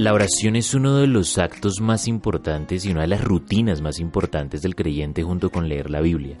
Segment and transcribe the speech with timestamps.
[0.00, 4.00] La oración es uno de los actos más importantes y una de las rutinas más
[4.00, 6.38] importantes del creyente junto con leer la Biblia.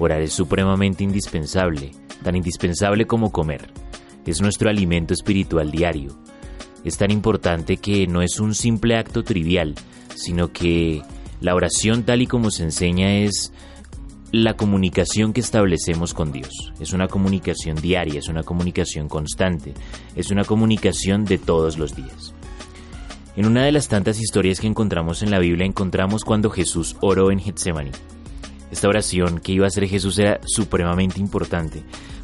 [0.00, 1.92] Orar es supremamente indispensable,
[2.24, 3.68] tan indispensable como comer.
[4.26, 6.18] Es nuestro alimento espiritual diario.
[6.82, 9.76] Es tan importante que no es un simple acto trivial,
[10.16, 11.00] sino que
[11.40, 13.52] la oración tal y como se enseña es
[14.32, 16.72] la comunicación que establecemos con Dios.
[16.80, 19.74] Es una comunicación diaria, es una comunicación constante,
[20.16, 22.34] es una comunicación de todos los días.
[23.36, 27.30] En una de las tantas historias que encontramos en la Biblia encontramos cuando Jesús oró
[27.30, 27.90] en Getsemaní.
[28.70, 31.82] Esta oración que iba a hacer Jesús era supremamente importante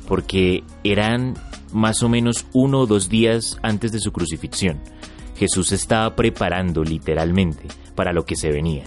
[0.08, 1.34] porque eran
[1.70, 4.80] más o menos uno o dos días antes de su crucifixión.
[5.36, 8.84] Jesús estaba preparando literalmente para lo que se venía.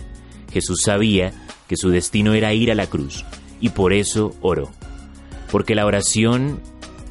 [0.51, 1.31] Jesús sabía
[1.67, 3.23] que su destino era ir a la cruz
[3.61, 4.71] y por eso oró.
[5.51, 6.59] Porque la oración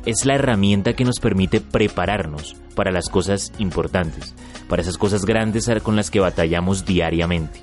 [0.07, 4.35] es la herramienta que nos permite prepararnos para las cosas importantes,
[4.69, 7.61] para esas cosas grandes con las que batallamos diariamente.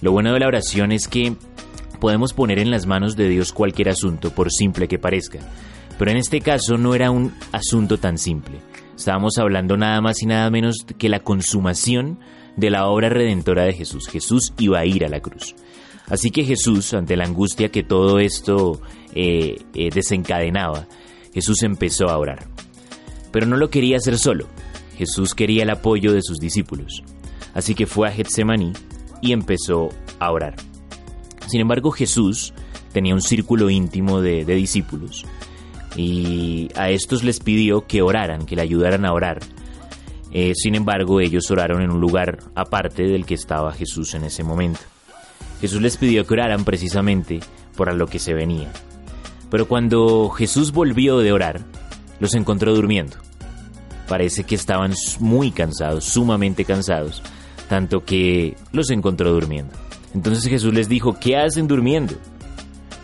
[0.00, 1.34] Lo bueno de la oración es que
[2.00, 5.38] podemos poner en las manos de Dios cualquier asunto, por simple que parezca.
[5.98, 8.58] Pero en este caso no era un asunto tan simple.
[8.96, 12.18] Estábamos hablando nada más y nada menos que la consumación
[12.56, 14.08] de la obra redentora de Jesús.
[14.08, 15.54] Jesús iba a ir a la cruz.
[16.08, 18.80] Así que Jesús, ante la angustia que todo esto
[19.14, 20.86] eh, eh, desencadenaba,
[21.34, 22.46] Jesús empezó a orar.
[23.32, 24.46] Pero no lo quería hacer solo.
[24.96, 27.02] Jesús quería el apoyo de sus discípulos.
[27.52, 28.72] Así que fue a Getsemaní
[29.20, 29.88] y empezó
[30.20, 30.54] a orar.
[31.48, 32.54] Sin embargo, Jesús
[32.92, 35.24] tenía un círculo íntimo de, discípulos
[35.96, 39.40] y a estos les pidió que oraran, que le ayudaran a orar.
[40.32, 44.42] Eh, sin embargo, ellos oraron en un lugar aparte del que estaba Jesús en ese
[44.42, 44.80] momento.
[45.60, 47.40] Jesús les pidió que oraran precisamente
[47.76, 48.72] por lo que se venía.
[49.54, 51.60] Pero cuando Jesús volvió de orar,
[52.18, 53.18] los encontró durmiendo.
[54.08, 57.22] Parece que estaban muy cansados, sumamente cansados,
[57.68, 59.72] tanto que los encontró durmiendo.
[60.12, 62.14] Entonces Jesús les dijo, ¿qué hacen durmiendo?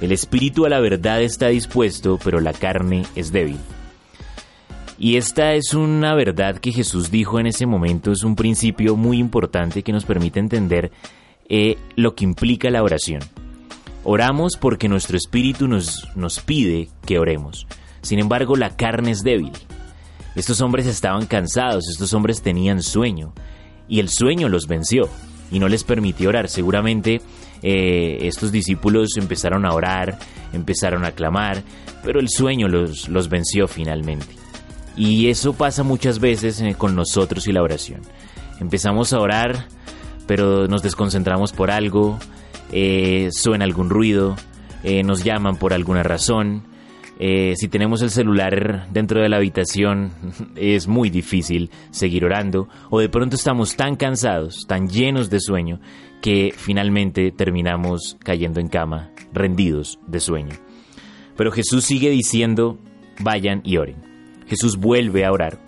[0.01, 3.59] El espíritu a la verdad está dispuesto, pero la carne es débil.
[4.99, 9.19] Y esta es una verdad que Jesús dijo en ese momento, es un principio muy
[9.19, 10.91] importante que nos permite entender
[11.49, 13.21] eh, lo que implica la oración.
[14.05, 17.67] Oramos porque nuestro espíritu nos, nos pide que oremos.
[18.03, 19.53] Sin embargo, la carne es débil.
[20.35, 23.35] Estos hombres estaban cansados, estos hombres tenían sueño,
[23.89, 25.09] y el sueño los venció
[25.51, 26.49] y no les permitió orar.
[26.49, 27.21] Seguramente
[27.63, 30.19] eh, estos discípulos empezaron a orar,
[30.53, 31.63] empezaron a clamar,
[32.05, 34.35] pero el sueño los, los venció finalmente.
[34.97, 38.01] Y eso pasa muchas veces eh, con nosotros y la oración.
[38.61, 39.67] Empezamos a orar,
[40.27, 42.19] pero nos desconcentramos por algo,
[42.73, 44.37] eh, suena algún ruido,
[45.05, 46.63] nos llaman por alguna razón,
[47.23, 50.11] eh, si tenemos el celular dentro de la habitación
[50.57, 55.81] es muy difícil seguir orando o de pronto estamos tan cansados, tan llenos de sueño
[56.23, 60.57] que finalmente terminamos cayendo en cama, rendidos de sueño.
[61.37, 62.79] Pero Jesús sigue diciendo,
[63.19, 63.97] vayan y oren.
[64.47, 65.59] Jesús vuelve a orar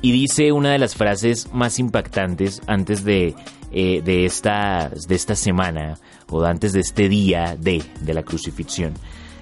[0.00, 3.34] y dice una de las frases más impactantes antes de,
[3.72, 8.94] eh, de, esta, de esta semana o antes de este día de, de la crucifixión.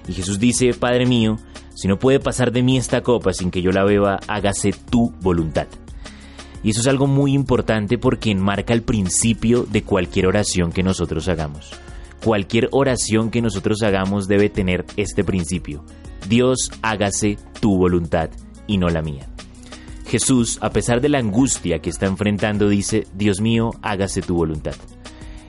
[0.07, 1.37] Y Jesús dice, Padre mío,
[1.75, 5.11] si no puede pasar de mí esta copa sin que yo la beba, hágase tu
[5.21, 5.67] voluntad.
[6.63, 11.27] Y eso es algo muy importante porque enmarca el principio de cualquier oración que nosotros
[11.27, 11.71] hagamos.
[12.23, 15.83] Cualquier oración que nosotros hagamos debe tener este principio.
[16.29, 18.29] Dios hágase tu voluntad
[18.67, 19.30] y no la mía.
[20.11, 24.75] Jesús, a pesar de la angustia que está enfrentando, dice, Dios mío, hágase tu voluntad.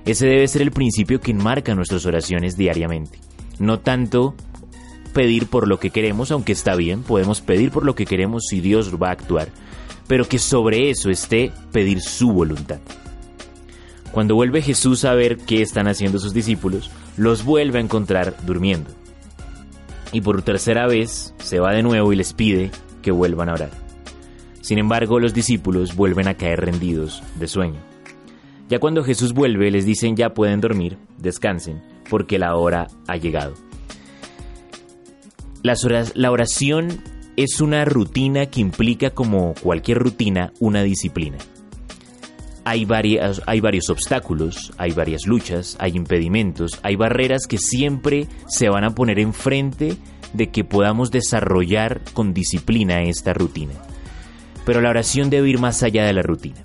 [0.04, 3.18] Ese debe ser el principio que enmarca nuestras oraciones diariamente.
[3.58, 4.36] No tanto
[5.12, 8.60] pedir por lo que queremos, aunque está bien, podemos pedir por lo que queremos si
[8.60, 9.48] Dios va a actuar,
[10.06, 12.78] pero que sobre eso esté pedir su voluntad.
[14.12, 18.92] Cuando vuelve Jesús a ver qué están haciendo sus discípulos, los vuelve a encontrar durmiendo.
[20.12, 22.70] Y por tercera vez se va de nuevo y les pide
[23.02, 23.91] que vuelvan a orar.
[24.62, 27.80] Sin embargo, los discípulos vuelven a caer rendidos de sueño.
[28.68, 33.54] Ya cuando Jesús vuelve, les dicen ya pueden dormir, descansen, porque la hora ha llegado.
[35.62, 37.02] La oración
[37.36, 41.38] es una rutina que implica, como cualquier rutina, una disciplina.
[42.64, 48.68] Hay, varias, hay varios obstáculos, hay varias luchas, hay impedimentos, hay barreras que siempre se
[48.68, 49.96] van a poner enfrente
[50.32, 53.74] de que podamos desarrollar con disciplina esta rutina.
[54.64, 56.62] Pero la oración debe ir más allá de la rutina.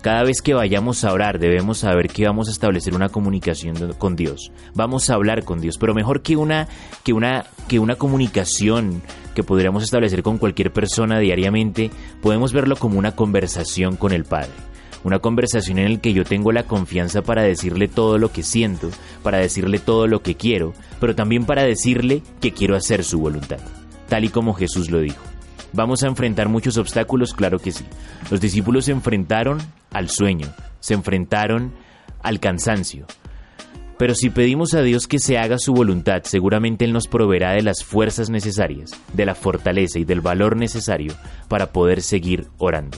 [0.00, 4.14] Cada vez que vayamos a orar debemos saber que vamos a establecer una comunicación con
[4.14, 4.52] Dios.
[4.74, 6.68] Vamos a hablar con Dios, pero mejor que una
[7.02, 9.02] que una que una comunicación
[9.34, 11.90] que podríamos establecer con cualquier persona diariamente,
[12.22, 14.50] podemos verlo como una conversación con el Padre.
[15.04, 18.90] Una conversación en la que yo tengo la confianza para decirle todo lo que siento,
[19.22, 23.60] para decirle todo lo que quiero, pero también para decirle que quiero hacer su voluntad,
[24.08, 25.27] tal y como Jesús lo dijo.
[25.72, 27.34] ¿Vamos a enfrentar muchos obstáculos?
[27.34, 27.84] Claro que sí.
[28.30, 29.58] Los discípulos se enfrentaron
[29.92, 30.48] al sueño,
[30.80, 31.72] se enfrentaron
[32.22, 33.06] al cansancio.
[33.98, 37.62] Pero si pedimos a Dios que se haga su voluntad, seguramente Él nos proveerá de
[37.62, 41.14] las fuerzas necesarias, de la fortaleza y del valor necesario
[41.48, 42.96] para poder seguir orando.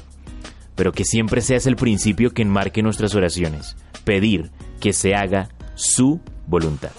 [0.74, 6.20] Pero que siempre seas el principio que enmarque nuestras oraciones, pedir que se haga su
[6.46, 6.92] voluntad.